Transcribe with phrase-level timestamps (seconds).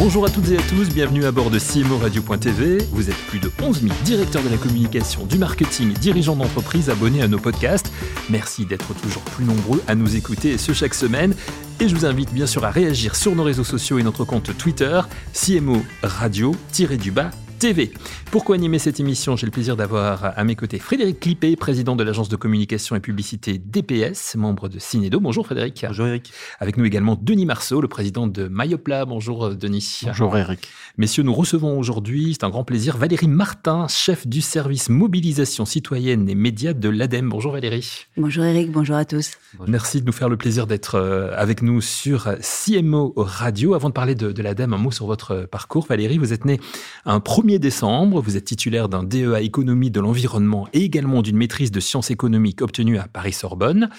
[0.00, 2.78] Bonjour à toutes et à tous, bienvenue à bord de CMO Radio.tv.
[2.92, 7.20] Vous êtes plus de 11 000 directeurs de la communication, du marketing, dirigeants d'entreprise abonnés
[7.20, 7.92] à nos podcasts.
[8.30, 11.34] Merci d'être toujours plus nombreux à nous écouter, ce chaque semaine.
[11.80, 14.56] Et je vous invite bien sûr à réagir sur nos réseaux sociaux et notre compte
[14.56, 15.00] Twitter,
[15.32, 17.90] CMO Radio-du-bas TV.
[18.30, 19.34] Pourquoi animer cette émission?
[19.36, 23.00] J'ai le plaisir d'avoir à mes côtés Frédéric Clippé, président de l'agence de communication et
[23.00, 25.18] publicité DPS, membre de Cinedo.
[25.18, 25.84] Bonjour Frédéric.
[25.88, 26.32] Bonjour Eric.
[26.60, 29.06] Avec nous également Denis Marceau, le président de Myopla.
[29.06, 30.02] Bonjour euh, Denis.
[30.04, 30.68] Bonjour Eric.
[30.98, 36.28] Messieurs, nous recevons aujourd'hui, c'est un grand plaisir, Valérie Martin, chef du service mobilisation citoyenne
[36.28, 37.28] et médias de l'ADEME.
[37.28, 38.06] Bonjour Valérie.
[38.16, 39.32] Bonjour Eric, bonjour à tous.
[39.66, 43.74] Merci de nous faire le plaisir d'être euh, avec nous sur CMO Radio.
[43.74, 45.86] Avant de parler de, de l'ADEME, un mot sur votre parcours.
[45.88, 46.60] Valérie, vous êtes née
[47.04, 48.20] un 1er décembre.
[48.20, 52.62] Vous êtes titulaire d'un DEA économie de l'environnement et également d'une maîtrise de sciences économiques
[52.62, 53.90] obtenue à Paris-Sorbonne.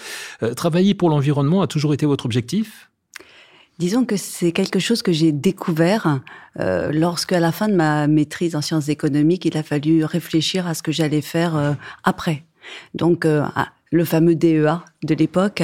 [0.42, 2.90] Euh, travailler pour l'environnement a toujours été votre objectif?
[3.78, 6.20] Disons que c'est quelque chose que j'ai découvert
[6.58, 10.66] euh, lorsque, à la fin de ma maîtrise en sciences économiques, il a fallu réfléchir
[10.66, 11.72] à ce que j'allais faire euh,
[12.04, 12.44] après.
[12.94, 13.26] Donc,
[13.90, 15.62] le fameux DEA de l'époque.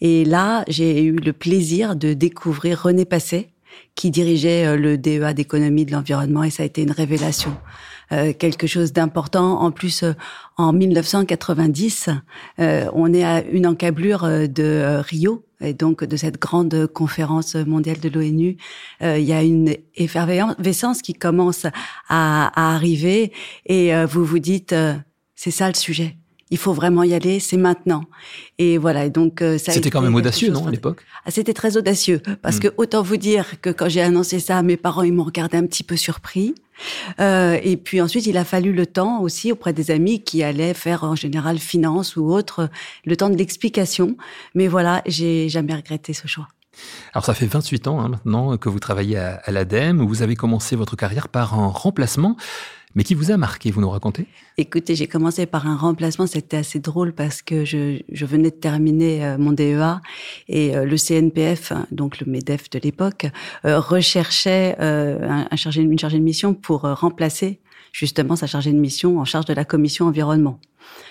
[0.00, 3.48] Et là, j'ai eu le plaisir de découvrir René Passet,
[3.94, 7.56] qui dirigeait euh, le DEA d'économie de l'environnement, et ça a été une révélation.
[8.10, 9.60] Euh, quelque chose d'important.
[9.60, 10.12] En plus, euh,
[10.56, 12.08] en 1990,
[12.58, 17.56] euh, on est à une encablure euh, de Rio, et donc de cette grande conférence
[17.56, 18.56] mondiale de l'ONU.
[19.00, 21.72] il y a une effervescence qui commence à,
[22.08, 23.32] à arriver,
[23.66, 24.72] et vous vous dites,
[25.34, 26.17] c'est ça le sujet
[26.50, 28.04] il faut vraiment y aller, c'est maintenant.
[28.58, 29.72] Et voilà, donc euh, ça.
[29.72, 32.60] C'était quand même audacieux, non, à l'époque ah, C'était très audacieux, parce hmm.
[32.60, 35.66] que autant vous dire que quand j'ai annoncé ça, mes parents ils m'ont regardé un
[35.66, 36.54] petit peu surpris.
[37.20, 40.74] Euh, et puis ensuite, il a fallu le temps aussi auprès des amis qui allaient
[40.74, 42.70] faire en général finance ou autre,
[43.04, 44.16] le temps de l'explication.
[44.54, 46.48] Mais voilà, j'ai jamais regretté ce choix.
[47.12, 50.22] Alors ça fait 28 ans hein, maintenant que vous travaillez à, à l'ADEME, où vous
[50.22, 52.36] avez commencé votre carrière par un remplacement
[52.94, 54.26] mais qui vous a marqué, vous nous racontez?
[54.56, 58.56] Écoutez, j'ai commencé par un remplacement, c'était assez drôle parce que je, je venais de
[58.56, 60.00] terminer euh, mon DEA
[60.48, 63.26] et euh, le CNPF, donc le MEDEF de l'époque,
[63.64, 64.76] euh, recherchait
[65.56, 67.60] chargé, une chargée de mission pour remplacer
[67.92, 70.60] justement sa chargée de mission en charge de la commission environnement.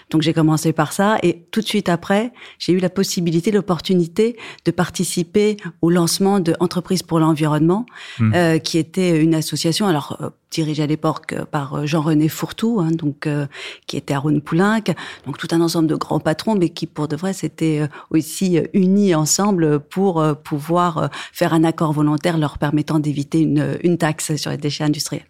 [0.10, 4.38] Donc j'ai commencé par ça et tout de suite après, j'ai eu la possibilité, l'opportunité
[4.66, 7.86] de participer au lancement de Entreprises pour l'environnement,
[8.20, 8.34] mmh.
[8.34, 9.86] euh, qui était une association.
[9.86, 13.48] Alors euh, dirigée à l'époque par euh, Jean-René Fourtou, hein, donc euh,
[13.86, 14.94] qui était à Rhône-Poulenc,
[15.26, 19.14] donc tout un ensemble de grands patrons, mais qui pour de vrai s'étaient aussi unis
[19.14, 24.58] ensemble pour pouvoir faire un accord volontaire leur permettant d'éviter une, une taxe sur les
[24.58, 25.26] déchets industriels.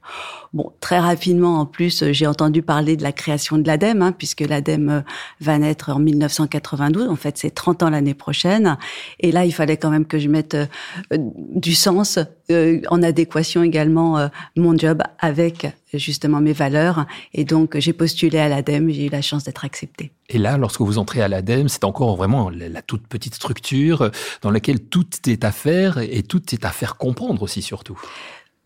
[0.54, 4.37] Bon, très rapidement en plus, j'ai entendu parler de la création de l'ADEME, hein, puisque
[4.44, 5.02] l'ADEME euh,
[5.42, 7.08] va naître en 1992.
[7.10, 8.78] En fait, c'est 30 ans l'année prochaine.
[9.20, 10.68] Et là, il fallait quand même que je mette euh,
[11.12, 12.20] du sens
[12.52, 17.06] euh, en adéquation également mon job avec justement mes valeurs.
[17.34, 20.12] Et donc, j'ai postulé à l'ADEME, j'ai eu la chance d'être acceptée.
[20.30, 24.12] Et là, lorsque vous entrez à l'ADEME, c'est encore vraiment la, toute petite structure
[24.42, 28.00] dans laquelle tout est à faire et tout est à faire comprendre aussi, surtout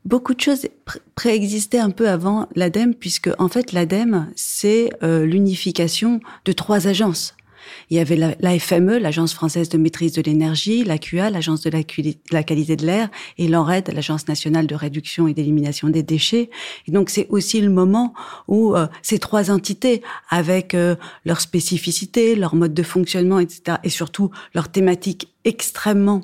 [0.05, 0.67] beaucoup de choses
[1.15, 7.35] préexistaient un peu avant l'ADEME, puisque en fait l'ADEME, c'est euh, l'unification de trois agences.
[7.89, 11.69] Il y avait la, la FME, l'Agence française de maîtrise de l'énergie, l'AQA, l'Agence de
[11.69, 11.79] la,
[12.31, 16.49] la, qualité de l'air, et l'ANRED, l'Agence nationale de réduction et d'élimination des déchets.
[16.87, 18.13] Et donc c'est aussi le moment
[18.47, 20.95] où euh, ces trois entités, avec euh,
[21.25, 26.21] leurs spécificités, leur mode de fonctionnement, etc., et surtout leurs thématiques extrêmement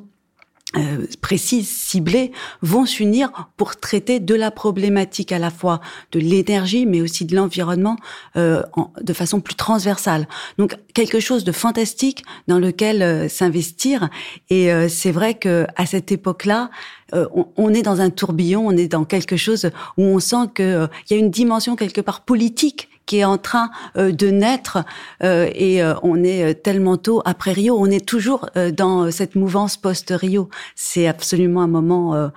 [0.76, 5.80] euh, précises, ciblées, vont s'unir pour traiter de la problématique à la fois
[6.12, 7.96] de l'énergie, mais aussi de l'environnement
[8.36, 8.62] euh,
[9.02, 10.28] de façon plus transversale.
[10.58, 14.10] Donc quelque chose de fantastique dans lequel euh, s'investir.
[14.50, 16.70] Et euh, c'est vrai que à cette époque-là,
[17.14, 20.90] on, on, est dans un tourbillon, on est dans quelque chose où on sent qu'il
[21.10, 24.84] il y a une dimension quelque part politique qui est en train euh, de naître
[25.24, 29.78] euh, et euh, on est tellement tôt après Rio, on est toujours dans cette mouvance
[29.78, 30.50] post-Rio.
[30.76, 32.30] C'est absolument un moment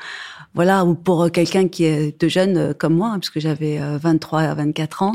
[0.55, 5.02] voilà, ou pour quelqu'un qui est de jeune comme moi, puisque j'avais 23 à 24
[5.02, 5.14] ans,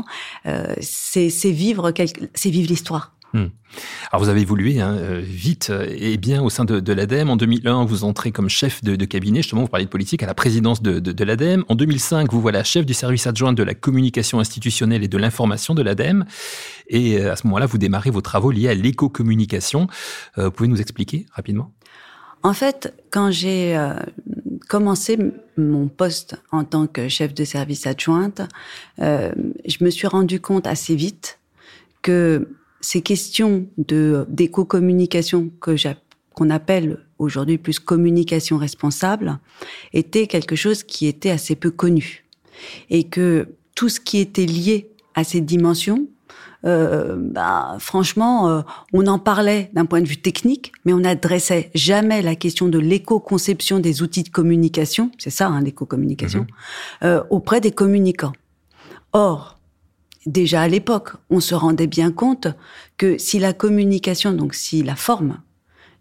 [0.80, 1.92] c'est vivre,
[2.34, 3.15] c'est vivre l'histoire.
[3.32, 3.46] Hmm.
[4.10, 7.28] Alors vous avez évolué hein, euh, vite euh, et bien au sein de, de l'ADEME.
[7.28, 10.34] En 2001, vous entrez comme chef de, cabinet, justement, vous parlez de politique, à la
[10.34, 11.64] présidence de, de, de l'ADEME.
[11.68, 15.74] En 2005, vous voilà chef du service adjoint de la communication institutionnelle et de l'information
[15.74, 16.24] de l'ADEME.
[16.88, 19.88] Et euh, à ce moment-là, vous démarrez vos travaux liés à l'éco-communication.
[20.36, 21.72] vous pouvez nous expliquer rapidement?
[22.42, 23.76] En fait, quand j'ai
[24.68, 25.18] commencé
[25.56, 28.42] mon poste en tant que chef de service adjointe,
[29.00, 29.32] euh,
[29.66, 31.38] je me suis rendu compte assez vite
[32.02, 32.48] que
[32.80, 35.76] ces questions de d'éco-communication que
[36.34, 39.38] qu'on appelle aujourd'hui plus communication responsable
[39.92, 42.24] étaient quelque chose qui était assez peu connu
[42.90, 46.06] et que tout ce qui était lié à ces dimensions
[46.64, 48.62] euh, bah, franchement, euh,
[48.92, 52.78] on en parlait d'un point de vue technique, mais on n'adressait jamais la question de
[52.78, 56.46] l'éco-conception des outils de communication, c'est ça, hein, l'éco-communication, mhm.
[57.04, 58.32] euh, auprès des communicants.
[59.12, 59.55] Or,
[60.26, 62.48] déjà à l'époque, on se rendait bien compte
[62.96, 65.38] que si la communication, donc si la forme,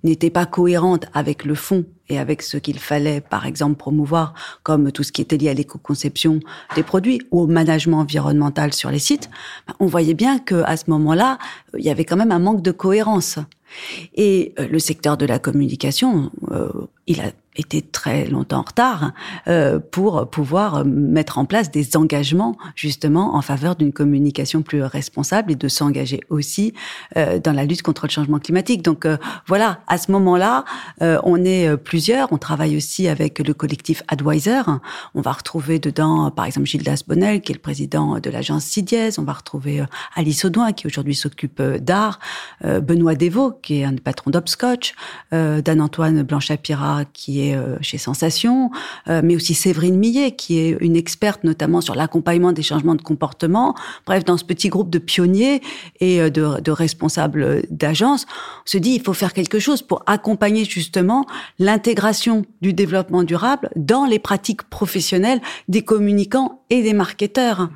[0.06, 4.92] n'était pas cohérente avec le fond et avec ce qu'il fallait, par exemple, promouvoir, comme
[4.92, 6.40] tout ce qui était lié à l'éco-conception
[6.76, 9.30] des produits ou au management environnemental sur les sites,
[9.68, 11.40] ben, on voyait bien que à ce moment-là,
[11.78, 13.40] il y avait quand même un manque de cohérence.
[14.14, 16.70] Et euh, le secteur de la communication, euh,
[17.08, 19.12] il a été très longtemps en retard
[19.48, 25.52] euh, pour pouvoir mettre en place des engagements justement en faveur d'une communication plus responsable
[25.52, 26.74] et de s'engager aussi
[27.18, 28.82] euh, dans la lutte contre le changement climatique.
[28.82, 29.18] Donc euh,
[29.48, 30.66] voilà, à ce moment-là,
[31.02, 32.32] euh, on est plusieurs.
[32.32, 34.80] On travaille aussi avec le collectif Advisor.
[35.14, 39.12] On va retrouver dedans, par exemple, Gildas Bonnel, qui est le président de l'agence CIDIES.
[39.18, 39.84] On va retrouver
[40.16, 42.20] Alice Audouin, qui aujourd'hui s'occupe d'art.
[42.64, 44.94] Benoît Devaux, qui est un patron d'Opscotch.
[45.32, 48.72] Dan-Antoine Blanchapira, qui est euh, chez Sensation,
[49.08, 53.02] euh, mais aussi Séverine Millet, qui est une experte notamment sur l'accompagnement des changements de
[53.02, 53.76] comportement.
[54.06, 55.62] Bref, dans ce petit groupe de pionniers
[56.00, 60.66] et euh, de, responsables d'agences, on se dit il faut faire quelque chose pour accompagner
[60.66, 61.26] justement
[61.60, 67.70] l'intégration du développement durable dans les pratiques professionnelles des communicants et des marketeurs.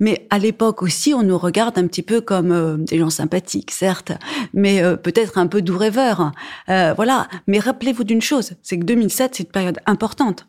[0.00, 3.70] Mais à l'époque aussi, on nous regarde un petit peu comme euh, des gens sympathiques,
[3.70, 4.12] certes,
[4.54, 6.32] mais euh, peut-être un peu doux rêveurs.
[6.68, 7.28] Euh, voilà.
[7.46, 10.46] Mais rappelez-vous d'une chose, c'est que 2007, c'est une période importante.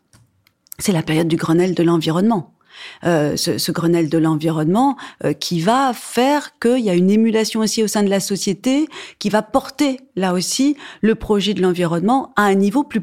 [0.78, 2.54] C'est la période du Grenelle de l'environnement.
[3.04, 4.96] Euh, ce, ce, Grenelle de l'environnement
[5.38, 8.88] qui va faire qu'il y a une émulation aussi au sein de la société
[9.18, 13.02] qui va porter là aussi le projet de l'environnement à un niveau plus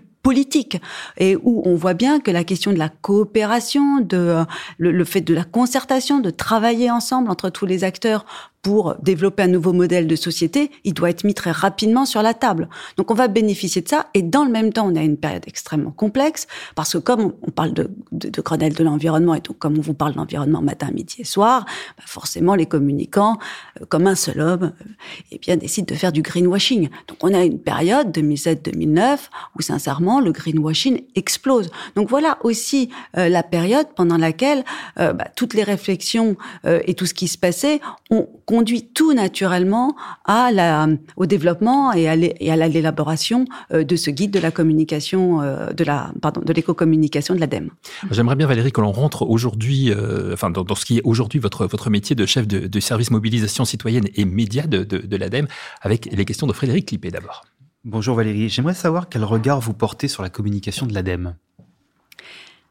[1.17, 4.43] et où on voit bien que la question de la coopération, de euh,
[4.77, 8.25] le, fait de la concertation, de travailler ensemble entre tous les acteurs
[8.61, 12.33] pour développer un nouveau modèle de société, il doit être mis très rapidement sur la
[12.33, 12.67] table.
[12.97, 15.43] Donc on va bénéficier de ça et dans le même temps, on a une période
[15.47, 19.57] extrêmement complexe parce que comme on parle de, de, de Grenelle de l'environnement et donc
[19.57, 21.65] comme on vous parle d'environnement matin, midi et soir,
[21.97, 23.37] bah forcément les communicants,
[23.81, 24.93] euh, comme un seul homme, euh,
[25.31, 26.89] eh bien décident de faire du greenwashing.
[27.07, 29.17] Donc on a une période 2007-2009
[29.55, 31.69] où sincèrement le greenwashing explose.
[31.95, 34.63] Donc voilà aussi euh, la période pendant laquelle
[34.99, 39.95] euh, bah, toutes les réflexions et tout ce qui se passait ont conduit tout naturellement
[40.23, 45.73] à la, au développement et à l'élaboration euh, de ce guide de la communication, euh,
[45.73, 47.69] de la, pardon, de l'éco-communication de l'ADEME.
[48.09, 51.39] J'aimerais bien, Valérie, que l'on rentre aujourd'hui, euh, enfin, dans, dans, ce qui est aujourd'hui
[51.39, 55.17] votre, votre métier de chef de, de service mobilisation citoyenne et médias de, de, de
[55.17, 55.47] l'ADEME,
[55.81, 57.43] avec les questions de Frédéric Clippé d'abord.
[57.83, 61.35] Bonjour Valérie, j'aimerais savoir quel regard vous portez sur la communication de l'ADEME.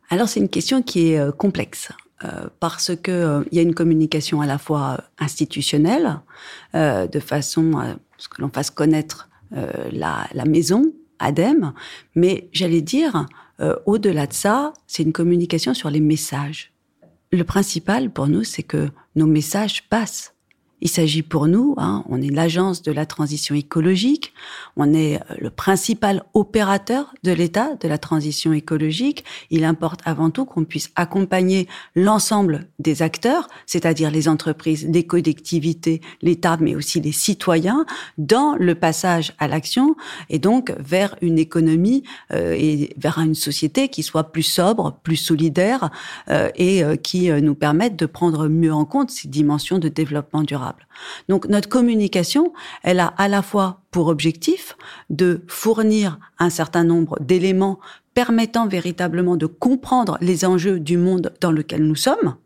[0.08, 1.90] Alors c'est une question qui est complexe.
[2.24, 6.20] Euh, parce que euh, il y a une communication à la fois institutionnelle,
[6.74, 9.28] euh, de façon à ce que l'on fasse connaître
[9.92, 11.72] la, la, maison, ADEME,
[12.16, 13.26] mais j'allais dire,
[13.84, 16.72] au-delà de ça, c'est une communication sur les messages.
[17.30, 20.35] Le principal pour nous, c'est que nos messages passent.
[20.80, 24.33] Il s'agit pour nous, hein, on est l'agence de la transition écologique,
[24.76, 29.25] on est euh, le principal opérateur de l'État de la transition écologique.
[29.50, 36.00] Il importe avant tout qu'on puisse accompagner l'ensemble des acteurs, c'est-à-dire les entreprises, les collectivités,
[36.23, 37.87] l'État, mais aussi les citoyens,
[38.18, 39.97] dans le passage à l'action
[40.28, 42.02] et donc vers une économie
[42.33, 45.90] euh, et vers une société qui soit plus sobre, plus solidaire
[46.28, 49.88] euh, et euh, qui euh, nous permette de prendre mieux en compte ces dimensions de
[49.88, 50.65] développement durable.
[51.28, 54.76] Donc notre communication, elle a à la fois pour objectif
[55.11, 57.78] de fournir un certain nombre d'éléments
[58.14, 62.37] permettant véritablement de comprendre les enjeux du monde dans lequel nous sommes,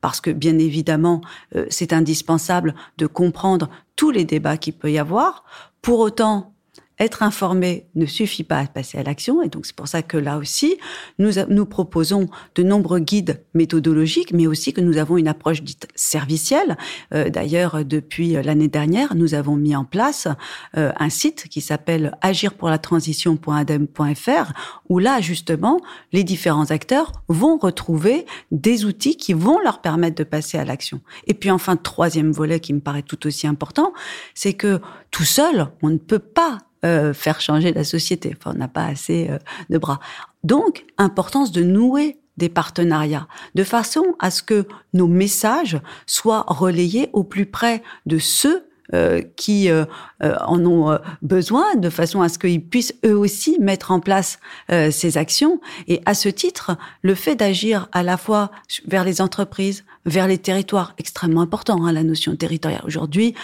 [0.00, 1.20] parce que bien évidemment,
[1.54, 5.44] euh, c'est indispensable de comprendre tous les débats qu'il peut y avoir.
[5.82, 6.54] Pour autant,
[6.98, 9.42] être informé ne suffit pas à passer à l'action.
[9.42, 10.78] Et donc, c'est pour ça que là aussi,
[11.18, 15.88] nous, nous proposons de nombreux guides méthodologiques, mais aussi que nous avons une approche dite
[15.94, 16.76] servicielle.
[17.14, 20.28] Euh, D'ailleurs, depuis l'année dernière, nous avons mis en place
[20.76, 24.52] euh, un site qui s'appelle agirpourlatransition.adem.fr,
[24.88, 25.80] où là, justement,
[26.12, 31.00] les différents acteurs vont retrouver des outils qui vont leur permettre de passer à l'action.
[31.26, 33.92] Et puis enfin, troisième volet qui me paraît tout aussi important,
[34.34, 38.34] c'est que tout seul, on ne peut pas euh, faire changer la société.
[38.38, 39.38] Enfin, on n'a pas assez euh,
[39.70, 40.00] de bras.
[40.44, 47.10] Donc, importance de nouer des partenariats, de façon à ce que nos messages soient relayés
[47.12, 49.84] au plus près de ceux euh, qui euh,
[50.22, 54.38] euh, en ont besoin, de façon à ce qu'ils puissent eux aussi mettre en place
[54.68, 55.60] ces actions.
[55.86, 58.50] Et à ce titre, le fait d'agir à la fois
[58.86, 62.82] vers les entreprises, vers les territoires, extrêmement important, hein, la notion territoriale.
[62.84, 63.34] Aujourd'hui,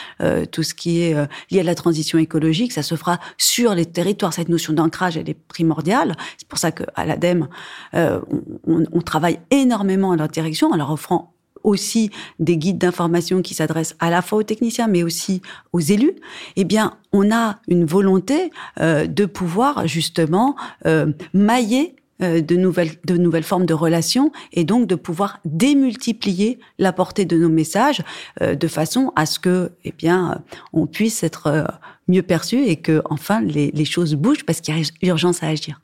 [0.51, 1.15] tout ce qui est
[1.51, 4.33] lié à la transition écologique, ça se fera sur les territoires.
[4.33, 6.17] Cette notion d'ancrage, elle est primordiale.
[6.39, 7.49] C'est pour ça qu'à l'ADEME,
[7.93, 8.23] on,
[8.67, 11.34] on, travaille énormément à leur direction en leur offrant
[11.65, 15.43] aussi des guides d'information qui s'adressent à la fois aux techniciens, mais aussi
[15.73, 16.15] aux élus,
[16.57, 20.55] eh bien, on a une volonté euh, de pouvoir justement
[20.87, 26.61] euh, mailler euh, de nouvelles, de nouvelles formes de relations et donc de pouvoir démultiplier
[26.79, 28.03] la portée de nos messages
[28.41, 30.43] de façon à ce que, eh bien,
[30.73, 31.67] on puisse être
[32.07, 35.49] mieux perçu et que enfin les, les choses bougent parce qu'il y a urgence à
[35.49, 35.81] agir.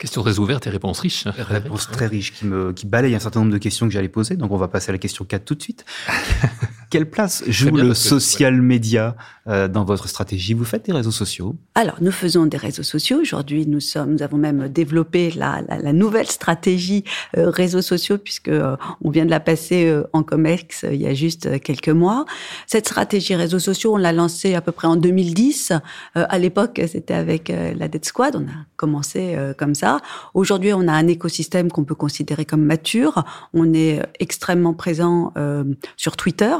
[0.00, 1.24] Question très ouverte et réponse riche.
[1.26, 4.34] Réponse très riche qui, me, qui balaye un certain nombre de questions que j'allais poser.
[4.36, 5.84] Donc on va passer à la question 4 tout de suite.
[6.90, 9.16] Quelle place joue le social media
[9.46, 10.54] euh, dans votre stratégie?
[10.54, 13.20] Vous faites des réseaux sociaux Alors, nous faisons des réseaux sociaux.
[13.20, 17.04] Aujourd'hui, nous sommes, nous avons même développé la, la, la nouvelle stratégie
[17.36, 21.06] euh, réseaux sociaux puisque euh, on vient de la passer euh, en Comex il y
[21.06, 22.24] a juste quelques mois.
[22.66, 25.72] Cette stratégie réseaux sociaux, on l'a lancée à peu près en 2010.
[26.14, 28.34] à l'époque, c'était avec la Dead Squad.
[28.34, 30.00] On a commencé comme ça.
[30.34, 33.24] Aujourd'hui, on a un écosystème qu'on peut considérer comme mature.
[33.54, 35.32] On est extrêmement présent
[35.96, 36.54] sur Twitter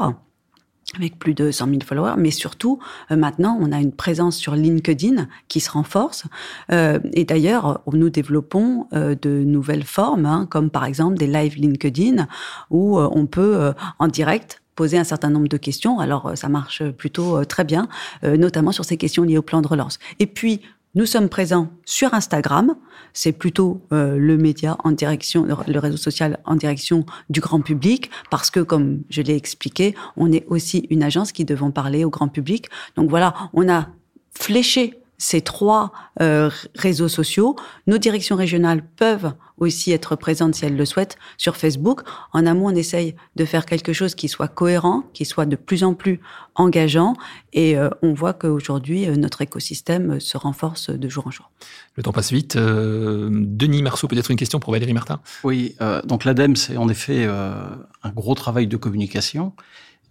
[0.95, 2.79] avec plus de 100 000 followers, mais surtout
[3.11, 6.25] euh, maintenant on a une présence sur LinkedIn qui se renforce.
[6.71, 11.55] Euh, et d'ailleurs, nous développons euh, de nouvelles formes, hein, comme par exemple des live
[11.57, 12.27] LinkedIn,
[12.69, 15.99] où on peut en direct poser un certain nombre de questions.
[15.99, 17.87] Alors ça marche plutôt très bien,
[18.23, 19.99] notamment sur ces questions liées au plan de relance.
[20.19, 20.61] Et puis
[20.95, 22.75] nous sommes présents sur Instagram.
[23.13, 28.09] C'est plutôt euh, le média en direction, le réseau social en direction du grand public,
[28.29, 32.09] parce que, comme je l'ai expliqué, on est aussi une agence qui devons parler au
[32.09, 32.67] grand public.
[32.95, 33.87] Donc voilà, on a
[34.33, 37.55] fléché ces trois euh, réseaux sociaux.
[37.85, 42.01] Nos directions régionales peuvent aussi être présentes si elles le souhaitent sur Facebook.
[42.33, 45.83] En amont, on essaye de faire quelque chose qui soit cohérent, qui soit de plus
[45.83, 46.19] en plus
[46.55, 47.13] engageant.
[47.53, 51.51] Et euh, on voit qu'aujourd'hui, euh, notre écosystème se renforce de jour en jour.
[51.95, 52.57] Le temps passe vite.
[52.57, 55.19] Denis Marceau, peut-être une question pour Valérie Martin?
[55.43, 55.75] Oui,
[56.05, 59.53] donc l'ADEME, c'est en effet un gros travail de communication.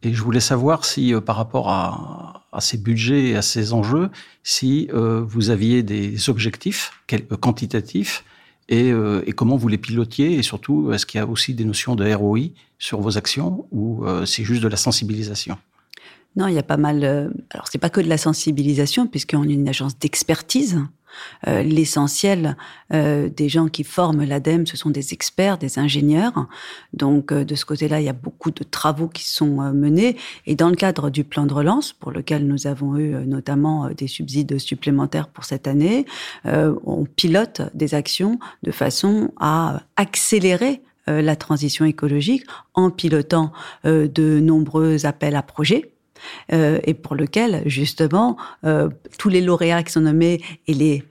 [0.02, 4.10] Et je voulais savoir si, par rapport à, à ces budgets et à ces enjeux
[4.42, 8.24] si euh, vous aviez des objectifs euh, quantitatifs
[8.68, 11.64] et, euh, et, comment vous les pilotiez et surtout est-ce qu'il y a aussi des
[11.64, 15.58] notions de ROI sur vos actions ou c'est juste de la sensibilisation?
[16.36, 17.04] Non, il y a pas mal.
[17.50, 20.78] alors c'est pas que de la sensibilisation puisqu'on est une agence d'expertise.
[21.46, 22.56] Euh, l'essentiel
[22.92, 26.46] euh, des gens qui forment l'ADEME, ce sont des experts, des ingénieurs.
[26.92, 30.16] Donc, euh, de ce côté-là, il y a beaucoup de travaux qui sont menés.
[30.46, 34.06] Et dans le cadre du plan de relance, pour lequel nous avons eu notamment des
[34.06, 36.06] subsides supplémentaires pour cette année,
[36.44, 43.52] on pilote des actions de façon à accélérer la transition écologique en pilotant
[43.84, 45.89] de nombreux appels à projets
[46.52, 51.04] euh, et pour lequel, justement, euh, tous les lauréats qui sont nommés et les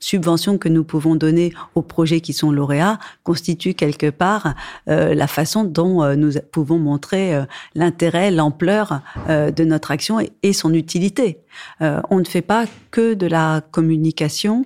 [0.00, 4.54] subventions que nous pouvons donner aux projets qui sont lauréats constituent quelque part
[4.88, 7.42] euh, la façon dont nous pouvons montrer
[7.74, 11.38] l'intérêt, l'ampleur de notre action et, son utilité.
[11.80, 14.64] On ne fait pas que de la communication.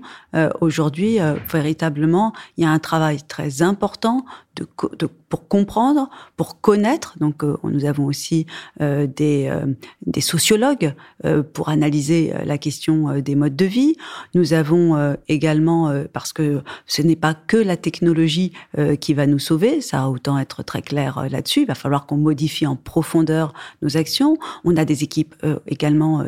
[0.61, 1.19] Aujourd'hui,
[1.51, 4.25] véritablement, il y a un travail très important
[5.29, 7.19] pour comprendre, pour connaître.
[7.19, 8.47] Donc, euh, nous avons aussi
[8.81, 10.95] euh, des, euh, sociologues
[11.53, 13.97] pour analyser la question des modes de vie.
[14.35, 18.53] Nous avons également, parce que ce n'est pas que la technologie
[19.01, 21.63] qui va nous sauver, ça autant être très clair là-dessus.
[21.63, 24.37] Il va falloir qu'on modifie en profondeur nos actions.
[24.65, 25.37] On a des équipes
[25.69, 26.25] également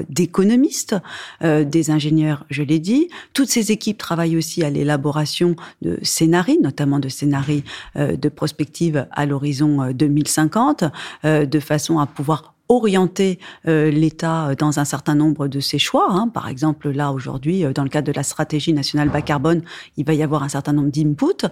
[0.51, 0.97] d'économistes,
[1.43, 3.09] des ingénieurs, je l'ai dit.
[3.33, 7.65] Toutes ces équipes travaillent aussi à l'élaboration de scénarii, notamment de scénarii
[7.97, 10.89] de prospective à l'horizon 2050, euh,
[11.25, 16.07] euh, de façon à pouvoir orienter euh, l'État dans un certain nombre de ses choix.
[16.11, 16.29] Hein.
[16.29, 19.63] Par exemple, là aujourd'hui, dans le cadre de la stratégie nationale bas carbone,
[19.99, 21.47] il va y avoir un certain nombre d'inputs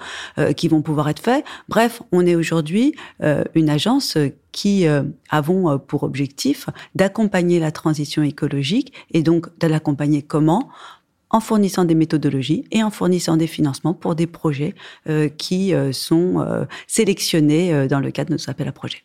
[0.57, 1.45] qui vont pouvoir être faits.
[1.69, 2.95] Bref, on est aujourd'hui
[3.55, 4.17] une agence
[4.53, 4.87] qui
[5.31, 10.69] avons pour objectif d'accompagner la transition écologique et donc de l'accompagner comment?
[11.31, 14.75] En fournissant des méthodologies et en fournissant des financements pour des projets
[15.09, 19.03] euh, qui euh, sont euh, sélectionnés dans le cadre de nos appels à projets.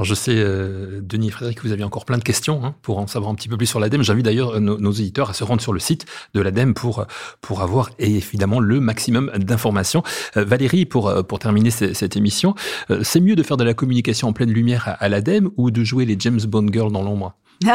[0.00, 2.74] Alors je sais, euh, Denis et Frédéric, que vous aviez encore plein de questions hein,
[2.80, 4.02] pour en savoir un petit peu plus sur l'ADEME.
[4.02, 7.04] J'invite d'ailleurs nos, nos, éditeurs à se rendre sur le site de l'ADEME pour,
[7.42, 10.02] pour avoir évidemment le maximum d'informations.
[10.38, 12.54] Euh, Valérie, pour, pour terminer cette émission,
[12.90, 15.70] euh, c'est mieux de faire de la communication en pleine lumière à, à l'ADEME ou
[15.70, 17.36] de jouer les James Bond Girls dans l'ombre?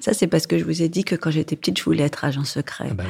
[0.00, 2.24] Ça, c'est parce que je vous ai dit que quand j'étais petite, je voulais être
[2.24, 2.88] agent secret.
[2.90, 3.04] Ah bah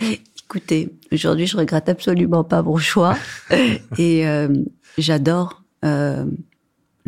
[0.00, 0.20] oui.
[0.44, 3.16] Écoutez, aujourd'hui, je regrette absolument pas mon choix.
[3.98, 4.48] Et euh,
[4.98, 6.24] j'adore euh,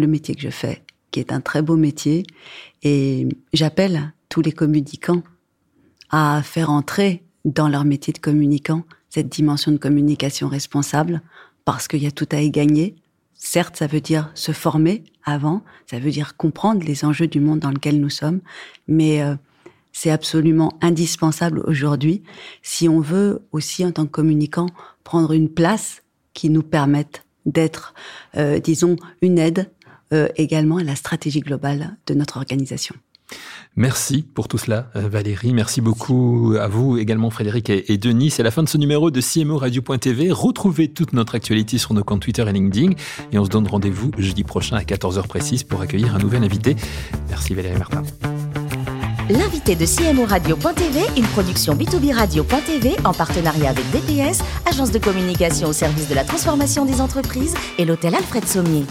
[0.00, 2.24] le métier que je fais, qui est un très beau métier.
[2.82, 5.22] Et j'appelle tous les communicants
[6.10, 11.20] à faire entrer dans leur métier de communicant cette dimension de communication responsable,
[11.64, 12.96] parce qu'il y a tout à y gagner.
[13.34, 17.58] Certes, ça veut dire se former avant, ça veut dire comprendre les enjeux du monde
[17.58, 18.40] dans lequel nous sommes,
[18.86, 19.34] mais euh,
[19.92, 22.22] c'est absolument indispensable aujourd'hui
[22.62, 24.66] si on veut aussi, en tant que communicant,
[25.04, 26.02] prendre une place
[26.34, 27.94] qui nous permette d'être,
[28.36, 29.70] euh, disons, une aide
[30.12, 32.94] euh, également à la stratégie globale de notre organisation.
[33.76, 35.52] Merci pour tout cela, euh, Valérie.
[35.52, 38.30] Merci beaucoup à vous également, Frédéric et, Denis.
[38.30, 40.32] C'est la fin de ce numéro de CMO Radio.tv.
[40.32, 42.92] Retrouvez toute notre actualité sur nos comptes Twitter et LinkedIn.
[43.32, 46.74] Et on se donne rendez-vous jeudi prochain à 14h précise pour accueillir un nouvel invité.
[47.28, 48.02] Merci Valérie Martin.
[49.30, 55.68] L'invité de CMO Radio.tv, une production B2B Radio.tv en partenariat avec DPS, agence de communication
[55.68, 58.84] au service de la transformation des entreprises et l'hôtel Alfred Sommier.